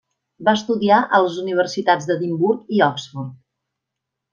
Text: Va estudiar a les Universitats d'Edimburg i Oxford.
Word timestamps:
Va 0.47 0.55
estudiar 0.59 1.01
a 1.01 1.19
les 1.25 1.37
Universitats 1.43 2.11
d'Edimburg 2.11 2.77
i 2.79 2.85
Oxford. 2.91 3.41